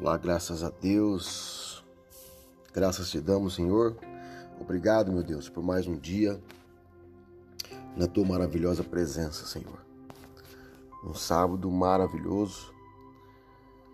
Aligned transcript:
Olá, 0.00 0.16
graças 0.16 0.64
a 0.64 0.70
Deus. 0.70 1.84
Graças 2.72 3.10
te 3.10 3.20
damos, 3.20 3.56
Senhor. 3.56 3.94
Obrigado, 4.58 5.12
meu 5.12 5.22
Deus, 5.22 5.50
por 5.50 5.62
mais 5.62 5.86
um 5.86 5.94
dia 5.94 6.42
na 7.94 8.06
tua 8.06 8.24
maravilhosa 8.24 8.82
presença, 8.82 9.44
Senhor. 9.44 9.78
Um 11.04 11.12
sábado 11.12 11.70
maravilhoso. 11.70 12.72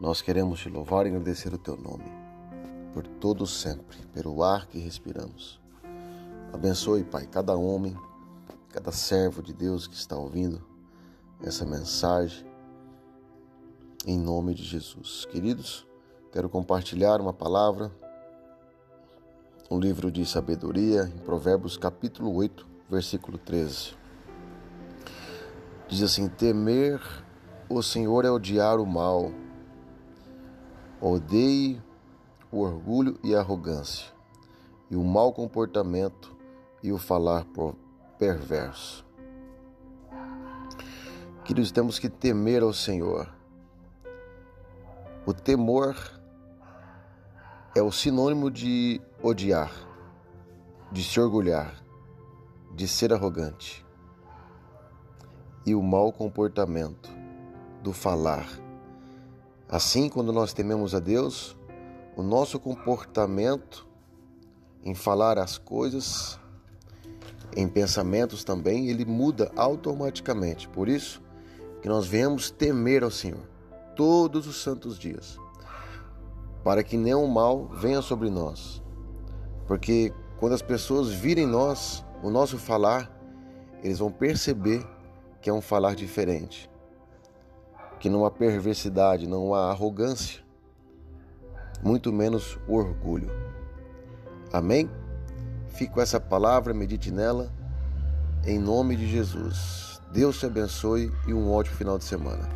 Nós 0.00 0.22
queremos 0.22 0.60
te 0.60 0.68
louvar 0.68 1.04
e 1.04 1.08
agradecer 1.08 1.52
o 1.52 1.58
teu 1.58 1.76
nome 1.76 2.04
por 2.94 3.04
todo 3.04 3.44
sempre, 3.44 3.98
pelo 4.14 4.44
ar 4.44 4.68
que 4.68 4.78
respiramos. 4.78 5.60
Abençoe, 6.52 7.02
Pai, 7.02 7.26
cada 7.26 7.56
homem, 7.56 7.96
cada 8.70 8.92
servo 8.92 9.42
de 9.42 9.52
Deus 9.52 9.88
que 9.88 9.96
está 9.96 10.16
ouvindo 10.16 10.64
essa 11.42 11.66
mensagem 11.66 12.46
em 14.06 14.16
nome 14.16 14.54
de 14.54 14.62
Jesus. 14.62 15.26
Queridos, 15.26 15.87
Quero 16.30 16.50
compartilhar 16.50 17.22
uma 17.22 17.32
palavra, 17.32 17.90
um 19.70 19.80
livro 19.80 20.10
de 20.10 20.26
sabedoria, 20.26 21.04
em 21.04 21.18
Provérbios 21.20 21.78
capítulo 21.78 22.34
8, 22.34 22.66
versículo 22.86 23.38
13. 23.38 23.96
Diz 25.88 26.02
assim: 26.02 26.28
Temer 26.28 27.00
o 27.66 27.82
Senhor 27.82 28.26
é 28.26 28.30
odiar 28.30 28.78
o 28.78 28.84
mal, 28.84 29.32
odeie 31.00 31.82
o 32.52 32.60
orgulho 32.60 33.18
e 33.24 33.34
a 33.34 33.40
arrogância, 33.40 34.12
e 34.90 34.96
o 34.96 35.02
mau 35.02 35.32
comportamento 35.32 36.36
e 36.82 36.92
o 36.92 36.98
falar 36.98 37.46
perverso. 38.18 39.02
Queridos, 41.42 41.72
temos 41.72 41.98
que 41.98 42.10
temer 42.10 42.62
ao 42.62 42.74
Senhor. 42.74 43.32
O 45.24 45.32
temor 45.32 46.17
é 47.78 47.82
o 47.82 47.92
sinônimo 47.92 48.50
de 48.50 49.00
odiar, 49.22 49.72
de 50.90 51.04
se 51.04 51.20
orgulhar, 51.20 51.80
de 52.74 52.88
ser 52.88 53.12
arrogante. 53.12 53.86
E 55.64 55.76
o 55.76 55.82
mau 55.82 56.12
comportamento 56.12 57.08
do 57.80 57.92
falar. 57.92 58.48
Assim, 59.68 60.08
quando 60.08 60.32
nós 60.32 60.52
tememos 60.52 60.92
a 60.92 60.98
Deus, 60.98 61.56
o 62.16 62.22
nosso 62.22 62.58
comportamento 62.58 63.86
em 64.82 64.94
falar 64.94 65.38
as 65.38 65.56
coisas, 65.56 66.36
em 67.56 67.68
pensamentos 67.68 68.42
também, 68.42 68.88
ele 68.88 69.04
muda 69.04 69.52
automaticamente. 69.54 70.68
Por 70.68 70.88
isso 70.88 71.22
que 71.80 71.88
nós 71.88 72.08
viemos 72.08 72.50
temer 72.50 73.04
ao 73.04 73.10
Senhor 73.10 73.46
todos 73.94 74.48
os 74.48 74.60
santos 74.60 74.98
dias 74.98 75.38
para 76.62 76.82
que 76.82 76.96
nenhum 76.96 77.26
mal 77.26 77.66
venha 77.68 78.02
sobre 78.02 78.30
nós. 78.30 78.82
Porque 79.66 80.12
quando 80.38 80.52
as 80.52 80.62
pessoas 80.62 81.10
virem 81.10 81.46
nós, 81.46 82.04
o 82.22 82.30
nosso 82.30 82.58
falar, 82.58 83.10
eles 83.82 83.98
vão 83.98 84.10
perceber 84.10 84.86
que 85.40 85.50
é 85.50 85.52
um 85.52 85.60
falar 85.60 85.94
diferente. 85.94 86.70
Que 88.00 88.08
não 88.08 88.24
há 88.24 88.30
perversidade, 88.30 89.26
não 89.26 89.54
há 89.54 89.70
arrogância, 89.70 90.40
muito 91.82 92.12
menos 92.12 92.58
orgulho. 92.68 93.30
Amém? 94.52 94.90
Fico 95.68 95.94
com 95.94 96.00
essa 96.00 96.18
palavra, 96.18 96.72
medite 96.74 97.10
nela, 97.10 97.52
em 98.44 98.58
nome 98.58 98.96
de 98.96 99.06
Jesus. 99.06 100.00
Deus 100.12 100.38
te 100.38 100.46
abençoe 100.46 101.12
e 101.26 101.34
um 101.34 101.52
ótimo 101.52 101.76
final 101.76 101.98
de 101.98 102.04
semana. 102.04 102.48